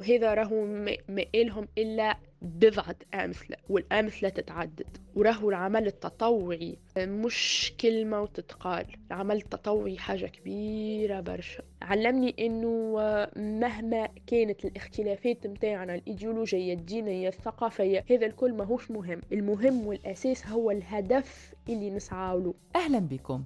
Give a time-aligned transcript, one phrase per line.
[0.00, 0.64] وهذا راهو
[1.08, 6.76] ما إلهم إلا بضعة أمثلة والأمثلة تتعدد وراهو العمل التطوعي.
[6.98, 11.62] مش كلمة وتتقال العمل التطوعي حاجة كبيرة برشا.
[11.82, 12.92] علمني إنه
[13.36, 19.20] مهما كانت الاختلافات متاعنا الايديولوجية الدينية الثقافية هذا الكل ماهوش مهم.
[19.32, 22.54] المهم والأساس هو الهدف اللي نسعى له.
[22.76, 23.44] أهلا بكم.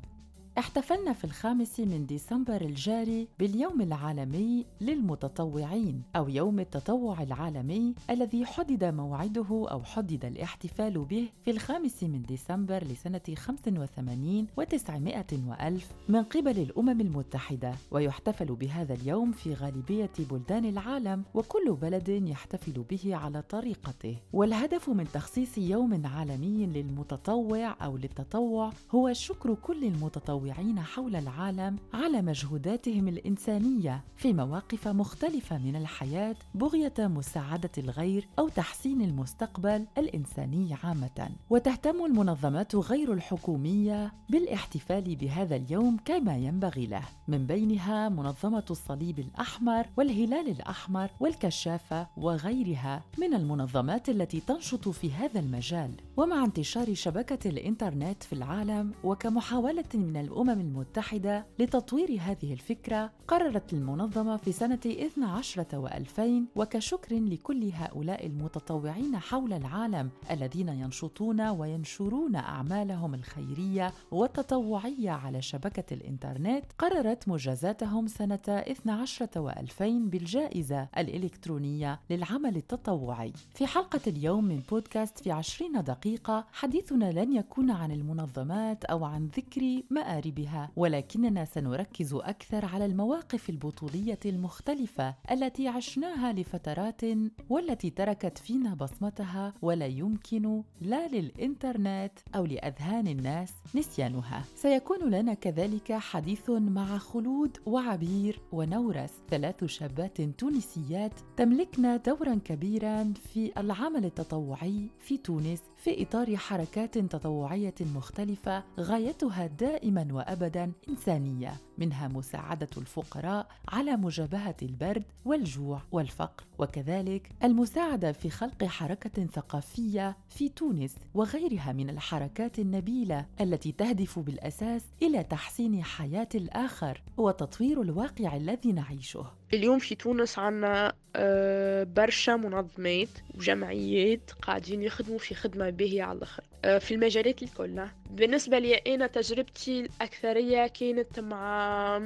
[0.59, 8.85] احتفلنا في الخامس من ديسمبر الجاري باليوم العالمي للمتطوعين أو يوم التطوع العالمي الذي حدد
[8.85, 16.59] موعده أو حدد الاحتفال به في الخامس من ديسمبر لسنة 85 و900 وألف من قبل
[16.59, 17.75] الأمم المتحدة.
[17.91, 24.17] ويحتفل بهذا اليوم في غالبية بلدان العالم وكل بلد يحتفل به على طريقته.
[24.33, 31.77] والهدف من تخصيص يوم عالمي للمتطوع أو للتطوع هو شكر كل المتطوعين المتطوعين حول العالم
[31.95, 40.77] على مجهوداتهم الإنسانية في مواقف مختلفة من الحياة بغية مساعدة الغير أو تحسين المستقبل الإنساني
[40.85, 41.31] عامة.
[41.51, 47.03] وتهتم المنظمات غير الحكومية بالاحتفال بهذا اليوم كما ينبغي له.
[47.29, 55.41] من بينها منظمة الصليب الأحمر والهلال الأحمر والكشافة وغيرها من المنظمات التي تنشط في هذا
[55.41, 55.91] المجال.
[56.17, 64.37] ومع انتشار شبكة الإنترنت في العالم وكمحاولة من الأمم المتحدة لتطوير هذه الفكرة قررت المنظمة
[64.37, 73.93] في سنة 12 و2000 وكشكر لكل هؤلاء المتطوعين حول العالم الذين ينشطون وينشرون أعمالهم الخيرية
[74.11, 83.33] والتطوعية على شبكة الإنترنت قررت مجازاتهم سنة 12 و2000 بالجائزة الإلكترونية للعمل التطوعي.
[83.55, 89.27] في حلقة اليوم من بودكاست في 20 دقيقة حديثنا لن يكون عن المنظمات أو عن
[89.37, 97.01] ذكر مآرب بها ولكننا سنركز أكثر على المواقف البطولية المختلفة التي عشناها لفترات
[97.49, 104.45] والتي تركت فينا بصمتها ولا يمكن لا للإنترنت أو لأذهان الناس نسيانها.
[104.55, 113.53] سيكون لنا كذلك حديث مع خلود وعبير ونورس ثلاث شابات تونسيات تملكن دورا كبيرا في
[113.59, 115.63] العمل التطوعي في تونس.
[115.85, 121.53] في إطار حركات تطوعية مختلفة غايتها دائما وابدا إنسانية.
[121.79, 126.45] منها مساعدة الفقراء على مجابهة البرد والجوع والفقر.
[126.59, 134.83] وكذلك المساعدة في خلق حركة ثقافية في تونس وغيرها من الحركات النبيلة التي تهدف بالأساس
[135.03, 139.27] إلى تحسين حياة الآخر وتطوير الواقع الذي نعيشه.
[139.55, 146.45] اليوم في تونس عنا آه، برشا منظمات وجمعيات قاعدين يخدموا في خدمة باهية على الآخر.
[146.63, 147.83] في المجالات الكل.
[148.11, 151.97] بالنسبة لي أنا تجربتي الأكثرية كانت مع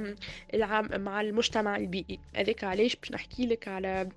[0.53, 2.19] العام مع المجتمع البيئي.
[2.35, 4.09] هذاك علاش؟ باش نحكي لك على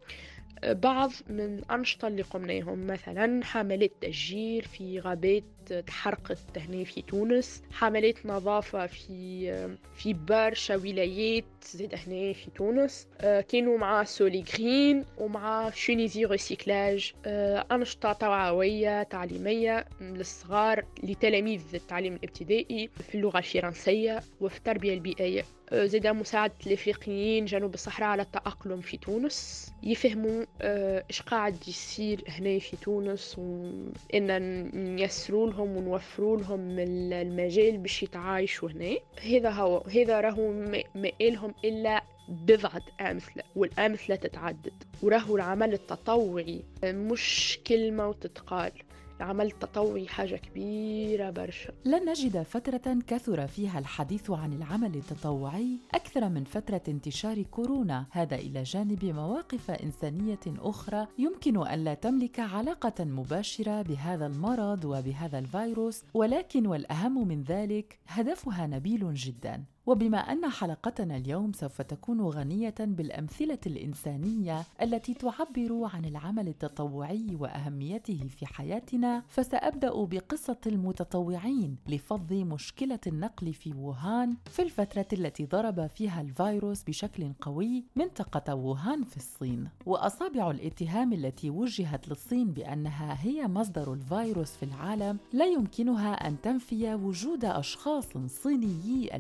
[0.65, 2.87] بعض من الأنشطة اللي قمناهم.
[2.87, 5.45] مثلا حملات تشجير في غابات
[5.87, 7.63] تحرقت هنا في تونس.
[7.73, 9.51] حملات نظافة في
[9.97, 13.07] في برشا ولايات زاد هنا في تونس.
[13.49, 17.13] كانوا مع سولي جرين ومع شونيزي ريسيكلاج.
[17.27, 25.45] أنشطة توعوية تعليمية للصغار لتلاميذ التعليم الابتدائي في اللغة الفرنسية وفي التربية البيئية.
[25.73, 29.71] زاد مساعدة الإفريقيين جنوب الصحراء على التأقلم في تونس.
[29.83, 38.71] يفهموا إيش قاعد يصير هنا في تونس وإن نيسروا لهم ونوفروا لهم المجال باش يتعايشوا
[38.71, 38.97] هنا.
[39.25, 40.53] هذا هو هذا راهو
[40.95, 44.73] ما إلهم إلا بضعة أمثلة والأمثلة تتعدد
[45.03, 48.73] وراهو العمل التطوعي مش كلمة وتتقال.
[49.21, 51.73] العمل التطوعي حاجة كبيرة برشا.
[51.85, 58.07] لن نجد فترة كثر فيها الحديث عن العمل التطوعي أكثر من فترة انتشار كورونا.
[58.11, 65.39] هذا إلى جانب مواقف إنسانية أخرى يمكن أن لا تملك علاقة مباشرة بهذا المرض وبهذا
[65.39, 69.65] الفيروس ولكن والأهم من ذلك هدفها نبيل جدا.
[69.87, 78.29] وبما أن حلقتنا اليوم سوف تكون غنية بالأمثلة الإنسانية التي تعبر عن العمل التطوعي وأهميته
[78.39, 86.21] في حياتنا فسأبدأ بقصة المتطوعين لفض مشكلة النقل في ووهان في الفترة التي ضرب فيها
[86.21, 89.69] الفيروس بشكل قوي منطقة ووهان في الصين.
[89.87, 96.95] وأصابع الاتهام التي وجهت للصين بأنها هي مصدر الفيروس في العالم لا يمكنها أن تنفي
[96.95, 99.17] وجود أشخاص صينيي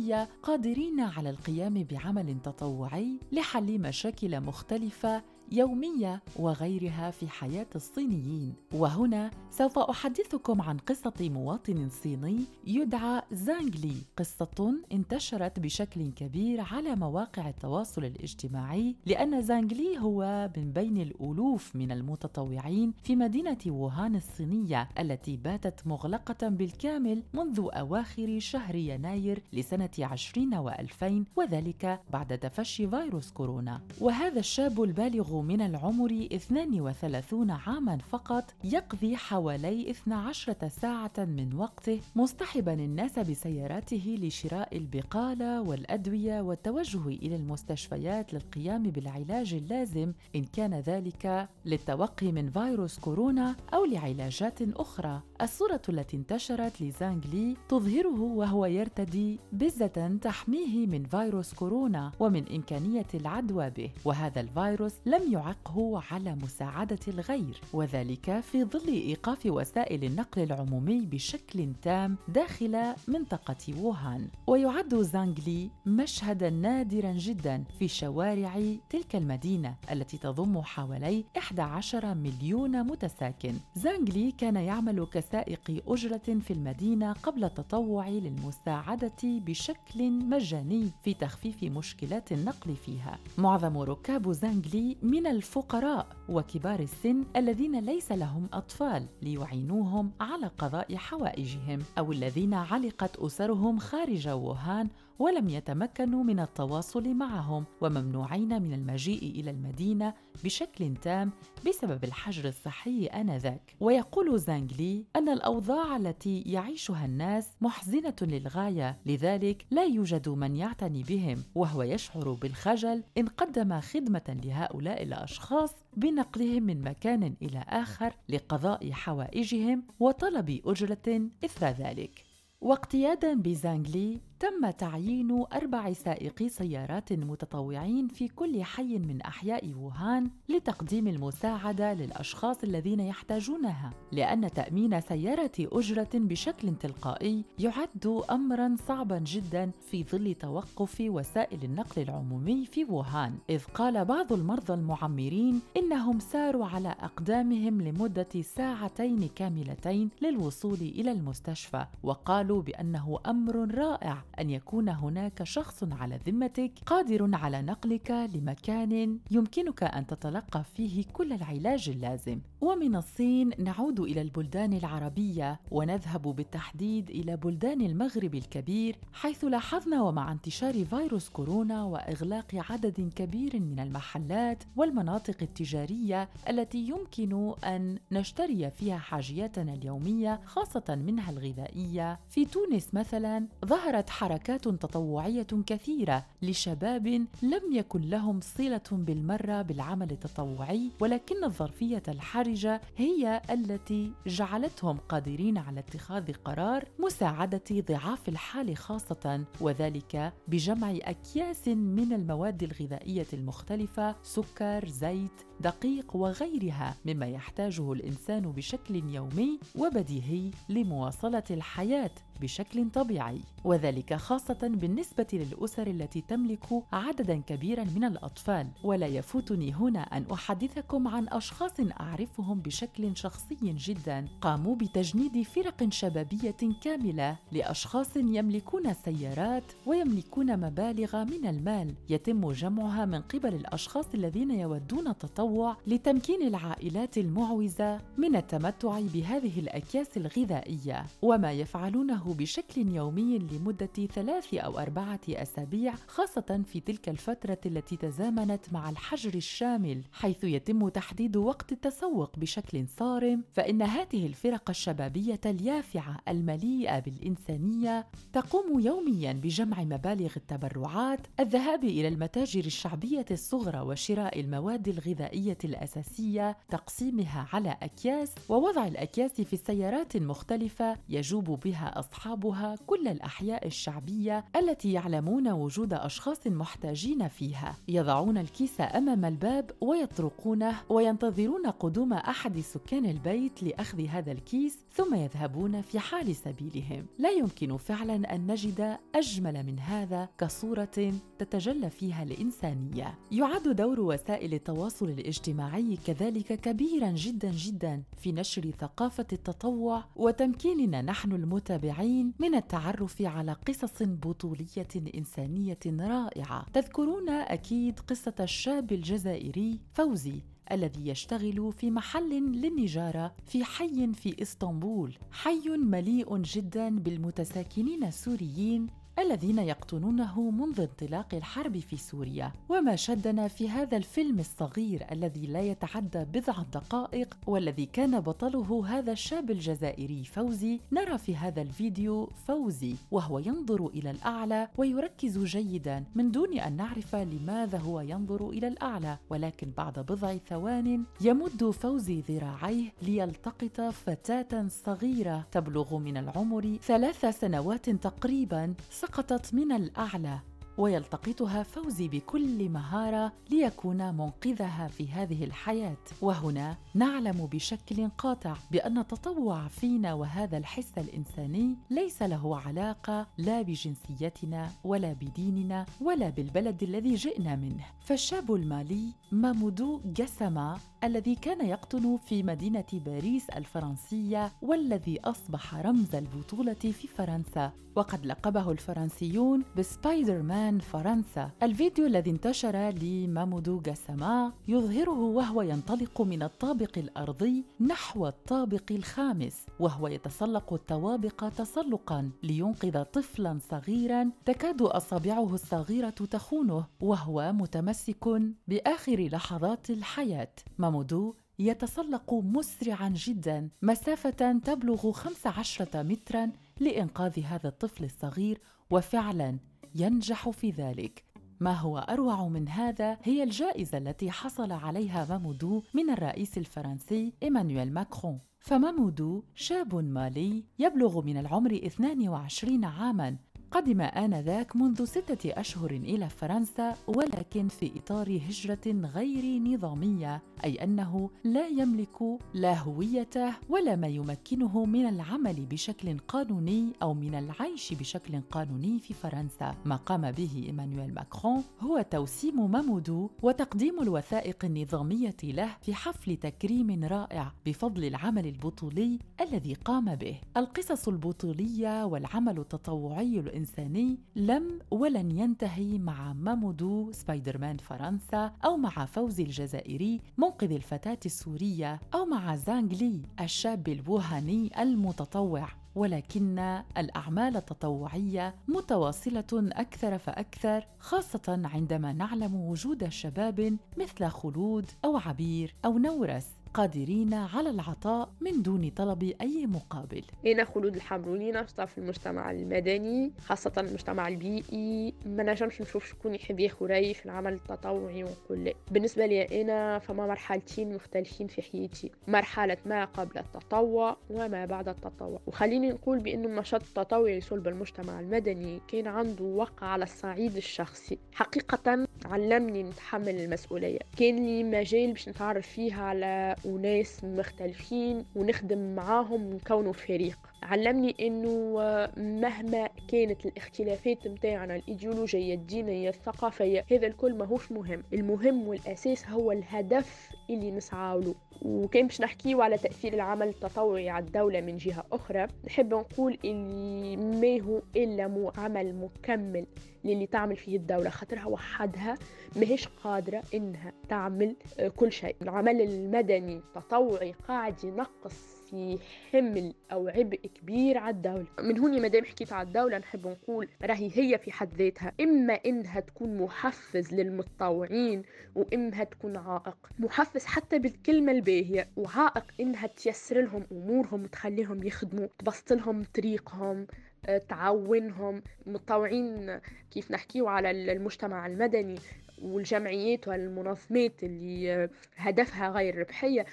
[0.00, 8.54] الجنسيه قادرين على القيام بعمل تطوعي لحل مشاكل مختلفة يومية وغيرها في حياة الصينيين.
[8.74, 17.48] وهنا سوف أحدثكم عن قصة مواطن صيني يدعى زانغلي قصة انتشرت بشكل كبير على مواقع
[17.48, 25.36] التواصل الاجتماعي لأن زانغلي هو من بين الألوف من المتطوعين في مدينة ووهان الصينية التي
[25.36, 33.80] باتت مغلقة بالكامل منذ أواخر شهر يناير لسنة 20 و2000 وذلك بعد تفشي فيروس كورونا.
[34.00, 42.72] وهذا الشاب البالغ من العمر 32 عاما فقط يقضي حوالي 12 ساعة من وقته مصطحبا
[42.72, 52.32] الناس بسياراته لشراء البقالة والأدوية والتوجه إلى المستشفيات للقيام بالعلاج اللازم إن كان ذلك للتوقي
[52.32, 55.22] من فيروس كورونا أو لعلاجات أخرى.
[55.42, 63.06] الصورة التي انتشرت لزانغ لي تظهره وهو يرتدي بزة تحميه من فيروس كورونا ومن إمكانية
[63.14, 70.42] العدوى به وهذا الفيروس لم يعقه على مساعدة الغير وذلك في ظل إيقاف وسائل النقل
[70.42, 74.28] العمومي بشكل تام داخل منطقة ووهان.
[74.46, 78.60] ويعد زانغلي مشهدا نادرا جدا في شوارع
[78.90, 83.54] تلك المدينة التي تضم حوالي 11 مليون متساكن.
[83.74, 92.32] زانغلي كان يعمل كسائق أجرة في المدينة قبل التطوع للمساعدة بشكل مجاني في تخفيف مشكلات
[92.32, 93.18] النقل فيها.
[93.38, 101.78] معظم ركاب زانغلي من الفقراء وكبار السن الذين ليس لهم أطفال ليعينوهم على قضاء حوائجهم
[101.98, 104.88] أو الذين علقت أسرهم خارج ووهان
[105.20, 110.14] ولم يتمكنوا من التواصل معهم وممنوعين من المجيء إلى المدينة
[110.44, 111.30] بشكل تام
[111.66, 113.76] بسبب الحجر الصحي آنذاك.
[113.80, 121.44] ويقول زانغلي أن الأوضاع التي يعيشها الناس محزنة للغاية لذلك لا يوجد من يعتني بهم
[121.54, 129.82] وهو يشعر بالخجل إن قدم خدمة لهؤلاء الأشخاص بنقلهم من مكان إلى آخر لقضاء حوائجهم
[130.00, 132.24] وطلب أجرة إثر ذلك.
[132.60, 141.08] واقتيادا بزانغلي تم تعيين أربع سائقي سيارات متطوعين في كل حي من أحياء ووهان لتقديم
[141.08, 150.04] المساعدة للأشخاص الذين يحتاجونها، لأن تأمين سيارة أجرة بشكل تلقائي يعد أمرًا صعبًا جدًا في
[150.04, 156.88] ظل توقف وسائل النقل العمومي في ووهان، إذ قال بعض المرضى المعمرين إنهم ساروا على
[156.88, 165.84] أقدامهم لمدة ساعتين كاملتين للوصول إلى المستشفى، وقالوا بأنه أمر رائع أن يكون هناك شخص
[165.92, 172.40] على ذمتك قادر على نقلك لمكان يمكنك أن تتلقى فيه كل العلاج اللازم.
[172.60, 180.32] ومن الصين نعود إلى البلدان العربية ونذهب بالتحديد إلى بلدان المغرب الكبير حيث لاحظنا ومع
[180.32, 188.98] انتشار فيروس كورونا وإغلاق عدد كبير من المحلات والمناطق التجارية التي يمكن أن نشتري فيها
[188.98, 192.20] حاجياتنا اليومية خاصة منها الغذائية.
[192.28, 197.06] في تونس مثلا ظهرت حركات تطوعية كثيرة لشباب
[197.42, 202.49] لم يكن لهم صلة بالمرة بالعمل التطوعي ولكن الظرفية الحرجة
[202.96, 212.12] هي التي جعلتهم قادرين على اتخاذ قرار مساعدة ضعاف الحال خاصة وذلك بجمع أكياس من
[212.12, 222.10] المواد الغذائية المختلفة سكر زيت دقيق وغيرها مما يحتاجه الإنسان بشكل يومي وبديهي لمواصلة الحياة.
[222.40, 228.66] بشكل طبيعي وذلك خاصة بالنسبة للأسر التي تملك عددا كبيرا من الأطفال.
[228.84, 234.28] ولا يفوتني هنا أن أحدثكم عن أشخاص أعرفهم بشكل شخصي جدا.
[234.40, 241.94] قاموا بتجنيد فرق شبابية كاملة لأشخاص يملكون سيارات ويملكون مبالغ من المال.
[242.08, 250.16] يتم جمعها من قبل الأشخاص الذين يودون التطوع لتمكين العائلات المعوزة من التمتع بهذه الأكياس
[250.16, 251.06] الغذائية.
[251.22, 258.72] وما يفعلونه بشكل يومي لمدة ثلاث أو أربعة أسابيع خاصة في تلك الفترة التي تزامنت
[258.72, 260.02] مع الحجر الشامل.
[260.12, 268.80] حيث يتم تحديد وقت التسوق بشكل صارم فإن هذه الفرق الشبابية اليافعة المليئة بالإنسانية تقوم
[268.80, 277.76] يوميا بجمع مبالغ التبرعات الذهاب إلى المتاجر الشعبية الصغرى وشراء المواد الغذائية الأساسية تقسيمها على
[277.82, 285.48] أكياس ووضع الأكياس في السيارات المختلفة يجوب بها أصحاب أصحابها كل الأحياء الشعبية التي يعلمون
[285.48, 287.76] وجود أشخاص محتاجين فيها.
[287.88, 295.80] يضعون الكيس أمام الباب ويطرقونه وينتظرون قدوم أحد سكان البيت لأخذ هذا الكيس ثم يذهبون
[295.82, 297.06] في حال سبيلهم.
[297.18, 303.18] لا يمكن فعلا أن نجد أجمل من هذا كصورة تتجلى فيها الإنسانية.
[303.32, 311.32] يعد دور وسائل التواصل الاجتماعي كذلك كبيرا جدا جدا في نشر ثقافة التطوع وتمكيننا نحن
[311.32, 311.99] المتابعين
[312.38, 316.66] من التعرف على قصص بطولية إنسانية رائعة.
[316.72, 320.42] تذكرون أكيد قصة الشاب الجزائري فوزي
[320.72, 328.86] الذي يشتغل في محل للنجارة في حي في إسطنبول، حي مليء جدا بالمتساكنين السوريين
[329.18, 332.52] الذين يقطنونه منذ انطلاق الحرب في سوريا.
[332.68, 339.12] وما شدنا في هذا الفيلم الصغير الذي لا يتعدى بضع دقائق والذي كان بطله هذا
[339.12, 346.30] الشاب الجزائري فوزي نرى في هذا الفيديو فوزي وهو ينظر إلى الأعلى ويركز جيدا من
[346.30, 349.18] دون أن نعرف لماذا هو ينظر إلى الأعلى.
[349.30, 357.90] ولكن بعد بضع ثوان يمد فوزي ذراعيه ليلتقط فتاة صغيرة تبلغ من العمر ثلاث سنوات
[357.90, 360.38] تقريبا سقطت من الأعلى
[360.78, 365.96] ويلتقطها فوزي بكل مهارة ليكون منقذها في هذه الحياة.
[366.22, 374.70] وهنا نعلم بشكل قاطع بأن التطوع فينا وهذا الحس الإنساني ليس له علاقة لا بجنسيتنا
[374.84, 377.84] ولا بديننا ولا بالبلد الذي جئنا منه.
[378.00, 386.74] فالشاب المالي مامودو جسما الذي كان يقطن في مدينة باريس الفرنسية والذي أصبح رمز البطولة
[386.74, 387.72] في فرنسا.
[387.96, 391.50] وقد لقبه الفرنسيون بسبايدر مان فرنسا.
[391.62, 400.08] الفيديو الذي انتشر لمامودو جاساما يظهره وهو ينطلق من الطابق الأرضي نحو الطابق الخامس وهو
[400.08, 410.52] يتسلق الطوابق تسلقا لينقذ طفلا صغيرا تكاد أصابعه الصغيرة تخونه وهو متمسك بآخر لحظات الحياة.
[410.90, 419.58] مامودو يتسلق مسرعا جدا مسافة تبلغ 15 مترا لإنقاذ هذا الطفل الصغير وفعلا
[419.94, 421.24] ينجح في ذلك.
[421.60, 427.92] ما هو أروع من هذا هي الجائزة التي حصل عليها مامودو من الرئيس الفرنسي إيمانويل
[427.92, 428.40] ماكرون.
[428.60, 433.36] فمامودو شاب مالي يبلغ من العمر 22 عاما
[433.70, 441.30] قدم آنذاك منذ ستة أشهر إلى فرنسا ولكن في إطار هجرة غير نظامية أي أنه
[441.44, 448.40] لا يملك لا هويته ولا ما يمكنه من العمل بشكل قانوني أو من العيش بشكل
[448.40, 449.74] قانوني في فرنسا.
[449.84, 457.04] ما قام به إيمانويل ماكرون هو توسيم مامودو وتقديم الوثائق النظامية له في حفل تكريم
[457.04, 460.36] رائع بفضل العمل البطولي الذي قام به.
[460.56, 469.04] القصص البطولية والعمل التطوعي الإنساني لم ولن ينتهي مع مامودو سبايدر مان فرنسا أو مع
[469.04, 475.68] فوزي الجزائري منقذ الفتاة السورية أو مع زانغ لي الشاب الوهاني المتطوع.
[475.94, 476.58] ولكن
[476.98, 485.98] الأعمال التطوعية متواصلة أكثر فأكثر خاصة عندما نعلم وجود شباب مثل خلود أو عبير أو
[485.98, 486.46] نورس.
[486.74, 490.22] قادرين على العطاء من دون طلب أي مقابل.
[490.46, 495.14] أنا خلود الحمروني نشطة في المجتمع المدني خاصة المجتمع البيئي.
[495.26, 498.74] ما نجمش نشوف شكون يحب رأيي في العمل التطوعي ونقول لا.
[498.90, 502.10] بالنسبة لي أنا فما مرحلتين مختلفين في حياتي.
[502.28, 505.40] مرحلة ما قبل التطوع وما بعد التطوع.
[505.46, 511.18] وخليني نقول بأن النشاط التطوعي صلب المجتمع المدني كان عنده وقع على الصعيد الشخصي.
[511.32, 513.98] حقيقة علمني نتحمل المسؤولية.
[514.18, 520.49] كان لي مجال باش نتعرف فيها على وناس مختلفين ونخدم معاهم ونكونوا فريق.
[520.62, 521.74] علمني إنه
[522.16, 528.02] مهما كانت الاختلافات متاعنا الإيديولوجية الدينية الثقافية هذا الكل ماهوش مهم.
[528.12, 534.24] المهم والأساس هو الهدف اللي نسعى له وكان باش نحكيو على تأثير العمل التطوعي على
[534.24, 539.66] الدولة من جهة أخرى نحب نقول اللي ما هو إلا عمل مكمل
[540.04, 542.18] للي تعمل فيه الدولة خاطرها وحدها
[542.56, 544.56] ماهيش قادرة إنها تعمل
[544.96, 545.36] كل شيء.
[545.42, 548.98] العمل المدني التطوعي قاعد ينقص في
[549.32, 551.46] حمل أو عبء كبير على الدولة.
[551.60, 555.12] من هون مادام حكيت على الدولة نحب نقول راهي هي في حد ذاتها.
[555.20, 558.22] إما إنها تكون محفز للمتطوعين
[558.54, 559.76] وإما تكون عائق.
[559.98, 566.86] محفز حتى بالكلمة الباهية وعائق إنها تيسر لهم أمورهم وتخليهم يخدموا تبسط لهم طريقهم
[567.26, 568.42] آه، تعاونهم.
[568.66, 569.60] متطوعين
[569.90, 571.98] كيف نحكيو على المجتمع المدني
[572.42, 576.46] والجمعيات والمنظمات اللي هدفها غير ربحية.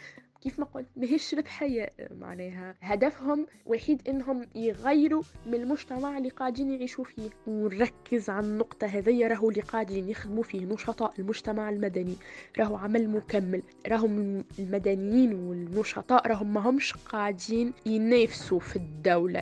[0.48, 7.04] كيف ما قلت ماهيش ربحية معناها هدفهم وحيد إنهم يغيروا من المجتمع اللي قاعدين يعيشوا
[7.04, 7.30] فيه.
[7.48, 12.16] ونركز على النقطة هذيا راهو اللي قاعدين يخدموا فيه نشطاء المجتمع المدني.
[12.60, 13.62] راهو عمل مكمل.
[13.88, 19.42] راهم المدنيين والنشطاء راهم ما همش قاعدين ينافسوا في الدولة.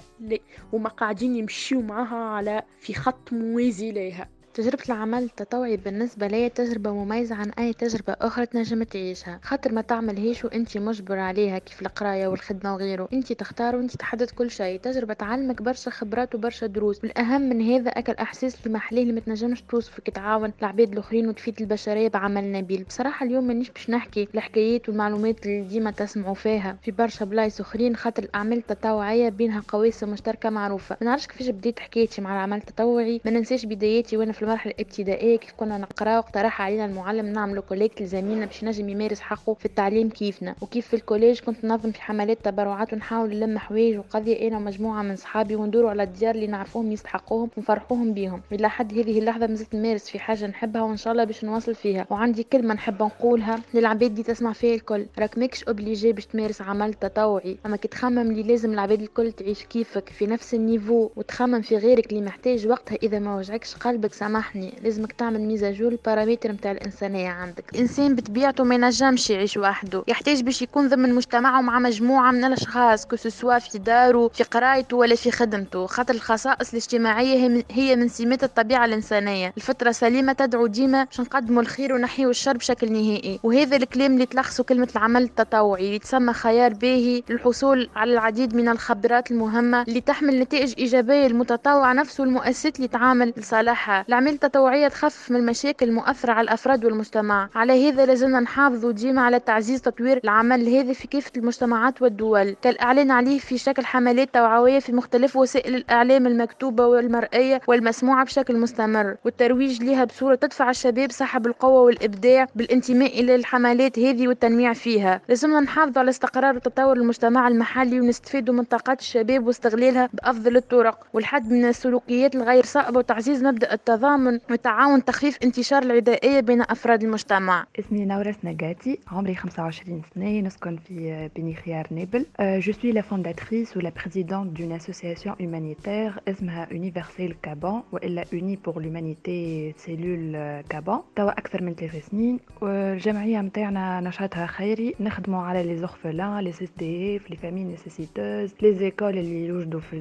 [0.73, 6.91] وما قاعدين يمشيوا معها على في خط موازي لها تجربة العمل التطوعي بالنسبة لي تجربة
[6.91, 9.39] مميزة عن أي تجربة أخرى تنجم تعيشها.
[9.43, 13.09] خاطر ما تعملهاش وأنت مجبر عليها كيف القراية والخدمة وغيره.
[13.13, 14.79] أنت تختار وأنت تحدد كل شيء.
[14.79, 17.03] تجربة تعلمك برشا خبرات وبرشا دروس.
[17.03, 21.27] والأهم من هذا هاك الإحساس اللي محلاه اللي ما تنجمش توصفه كي تعاون العباد الآخرين
[21.29, 22.83] وتفيد البشرية بعمل نبيل.
[22.83, 26.77] بصراحة اليوم مانيش باش نحكي الحكايات والمعلومات اللي ديما تسمعوا فيها.
[26.83, 30.97] في برشا بلايص أخرين خاطر الأعمال التطوعية بينها قواسم مشتركة معروفة.
[31.01, 33.21] ما نعرفش كيفاش بديت حكايتي مع العمل التطوعي.
[33.25, 38.01] ما ننساش بداياتي وأنا في المرحلة الابتدائية كيف كنا نقرأ واقترح علينا المعلم نعملوا collecte
[38.01, 40.55] لزميلنا باش ينجم يمارس حقه في التعليم كيفنا.
[40.61, 45.01] وكيف في ال collège كنت ننظم في حملات تبرعات ونحاول نلم حوايج وقضية أنا ومجموعة
[45.01, 48.41] من صحابي وندوروا على الديار اللي نعرفوهم يستحقوهم ونفرحوهم بيهم.
[48.51, 52.05] إلى حد هذه اللحظة مازلت نمارس في حاجة نحبها وإن شاء الله باش نواصل فيها.
[52.09, 55.05] وعندي كلمة نحب نقولها للعباد اللي تسمع فيها الكل.
[55.19, 57.57] راك ماكش obligé باش تمارس عمل تطوعي.
[57.65, 61.77] أما كي تخمم اللي لازم العباد الكل تعيش كيفك في نفس ال niveau وتخمم في
[61.77, 65.97] غيرك اللي محتاج وقتها إذا ما وجعكش قلبك سامحني لازمك تعمل mise à jour ال
[65.97, 67.63] paramètres نتاع الإنسانية عندك.
[67.73, 70.03] الانسان بطبيعته ما ينجمش يعيش وحده.
[70.07, 75.15] يحتاج باش يكون ضمن مجتمعه مع مجموعة من الأشخاص سوا في داره في قرايته ولا
[75.15, 75.85] في خدمته.
[75.85, 79.53] خاطر الخصائص الاجتماعية هي من سمات الطبيعة الإنسانية.
[79.57, 83.39] الفطرة سليمة تدعو ديما باش نقدموا الخير ونحيوا الشر بشكل نهائي.
[83.43, 85.87] وهذا الكلام اللي تلخصه كلمة العمل التطوعي.
[85.87, 91.27] اللي تسمى خيار باهي للحصول على العديد من الخبرات المهمة اللي تحمل نتائج إيجابية.
[91.27, 94.05] للمتطوع نفسه والمؤسسات اللي تعامل لصالحها.
[94.25, 97.49] الاعمال التطوعيه تخفف من المشاكل المؤثرة على الأفراد والمجتمع.
[97.55, 102.55] على هذا لازمنا نحافظوا ديما على تعزيز تطوير العمل هذا في كافة المجتمعات والدول.
[102.61, 109.15] كالإعلان عليه في شكل حملات توعوية في مختلف وسائل الإعلام المكتوبة والمرئية والمسموعة بشكل مستمر.
[109.25, 115.21] والترويج لها بصورة تدفع الشباب صاحب القوة والإبداع بالانتماء إلى الحملات هذه والتنويع فيها.
[115.29, 120.97] لازمنا نحافظوا على استقرار وتطور المجتمع المحلي ونستفيدوا من طاقات الشباب واستغلالها بأفضل الطرق.
[121.13, 127.65] والحد من السلوكيات الغير صائبة وتعزيز مبدأ التضامن والتعاون تخفيف انتشار العدائية بين أفراد المجتمع.
[127.79, 133.77] اسمي نورس نجاتي عمري 25 سنة نسكن في بني خيار نابل je suis la fondatrice
[133.77, 140.31] و la présidente d'une association humanitaire اسمها Universelle Cap Bon وإلا Unis pour l'humanité cellule
[140.69, 144.95] Cap Bon توا أكثر من ثلاث سنين والجمعية نتاعنا نشاطها خيري.
[144.99, 149.95] نخدموا على les orphelins les SDF les familles nécessiteuses les écoles اللي يوجدوا في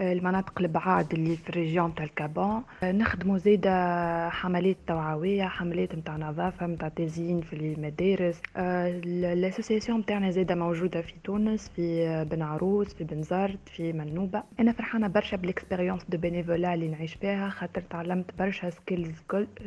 [0.00, 2.62] المناطق البعاد اللي في ال région تاع ال Cap Bon.
[2.84, 8.42] نخدموا زادة حملات توعوية حملات نتاع نظافة نتاع تزيين في المدارس.
[8.56, 14.42] ال association نتاعنا زادة موجودة في تونس في بن عروس في بنزرت في منوبة.
[14.60, 19.10] أنا فرحانة برشا بال expérience de bénévolat اللي نعيش فيها خاطر تعلمت برشا skills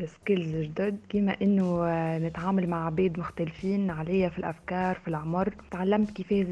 [0.06, 1.00] skills جدد.
[1.10, 6.46] كيما إنه نتعامل مع عباد مختلفين عليا في الأفكار في العمر تعلمت كيفاش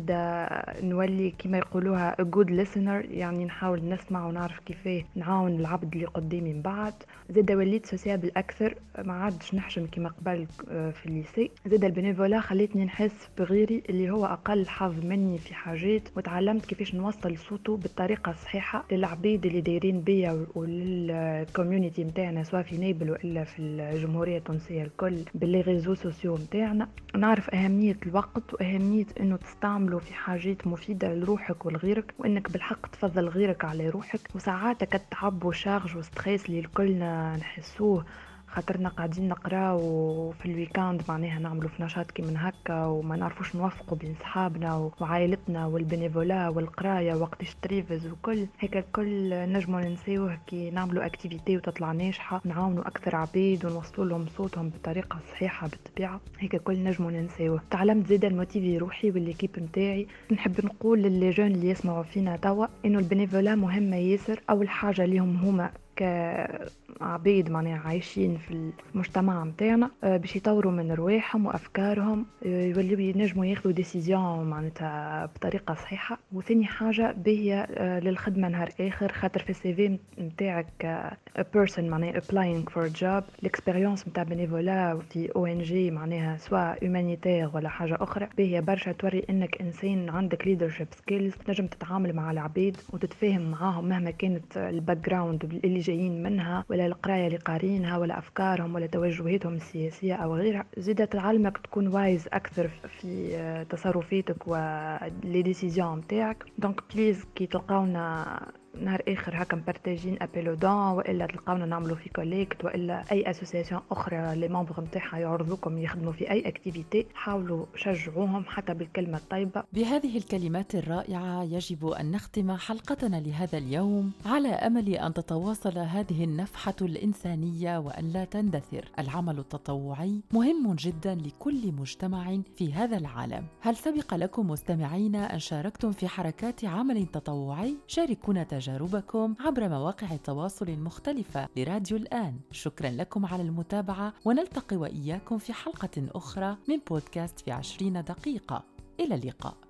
[0.83, 6.61] نولي كيما يقولوها good listener يعني نحاول نسمع ونعرف كيفاه نعاون العبد اللي قدامي من
[6.61, 6.93] بعد.
[7.29, 11.51] زاده وليت sociable أكثر ما عادش نحشم كما قبل آه، في ال lycée.
[11.65, 16.95] زاد ال bénévolat خلتني نحس بغيري اللي هو أقل حظ مني في حاجات وتعلمت كيفاش
[16.95, 23.43] نوصل صوته بالطريقة الصحيحة للعبيد اللي دايرين بيا ولل community نتاعنا سواء في نابل وإلا
[23.43, 29.99] في الجمهورية التونسية الكل ب les réseaux sociaux نتاعنا نعرف أهمية الوقت وأهمية إنه تستعمله
[29.99, 34.19] في حاجات مفيدة لروحك ولغيرك وإنك بالحق تفضل غيرك على روحك.
[34.35, 38.05] وساعات كتعب و charge و stress اللي الكلنا نحسوه.
[38.47, 43.55] خاطرنا قاعدين نقراو في ال week-end معناها نعملوا في نشاط كي من هكا وما نعرفوش
[43.55, 48.47] نوفقوا بين صحابنا وعائلتنا وال bénévolat والقراية وقت التريفز وكل.
[48.59, 54.69] هيك الكل نجموا ننساوه كي نعملوا activity وتطلع ناجحة نعاونوا أكثر عبيد ونوصلوا لهم صوتهم
[54.69, 56.21] بطريقة صحيحة بالطبيعة.
[56.39, 57.61] هيك الكل نجموا ننساوه.
[57.71, 62.03] تعلمت زادة ن motivé روحي و l'équipe نتاعي نحب نقول ل les jeunes اللي يسمعوا
[62.03, 64.41] فينا توا إنه ال bénévolat مهمة ياسر.
[64.49, 71.45] أول حاجة ليهم هما كعبيد معناها عايشين في المجتمع متاعنا آه، باش يطوروا من رواحهم
[71.45, 76.17] وأفكارهم آه، يوليوا ينجموا ياخذوا décision معناتها بطريقة صحيحة.
[76.33, 81.07] وثاني حاجة باهية آه، للخدمة نهار آخر خاطر في ال CV نتاعك
[81.53, 87.69] person معناها applying for job ال expérience نتاع bénévolat في ONG معناها سواء humanitaire ولا
[87.69, 88.27] حاجة أخرى.
[88.37, 94.11] باهية برشا توري إنك إنسان عندك leadership skills تنجم تتعامل مع العبيد وتتفاهم معاهم مهما
[94.11, 100.13] كانت ال background اللي جايين منها ولا القراية اللي قارينها ولا أفكارهم ولا توجهاتهم السياسية
[100.15, 100.65] أو غيرها.
[100.77, 102.67] زادة تعلمك تكون wise أكثر
[102.99, 108.39] في تصرفاتك و les décisions متاعك donc please كي تلقاونا
[108.81, 113.81] نهار آخر هكا مبارتاجين appel aux dons وإلا تلقاونا نعملوا في collecte وإلا أي association
[113.91, 119.63] أخرى les membres نتاعها يعرضوكم يخدموا في أي activity حاولوا شجعوهم حتى بالكلمة الطيبة.
[119.73, 126.75] بهذه الكلمات الرائعة يجب أن نختم حلقتنا لهذا اليوم على أمل أن تتواصل هذه النفحة
[126.81, 128.85] الإنسانية وأن لا تندثر.
[128.99, 133.45] العمل التطوعي مهم جدا لكل مجتمع في هذا العالم.
[133.61, 140.13] هل سبق لكم مستمعين أن شاركتم في حركات عمل تطوعي؟ شاركونا تجربة تجاربكم عبر مواقع
[140.13, 142.39] التواصل المختلفة لراديو الآن.
[142.51, 148.63] شكرا لكم على المتابعة ونلتقي وإياكم في حلقة أخرى من بودكاست في عشرين دقيقة.
[148.99, 149.66] إلى اللقاء.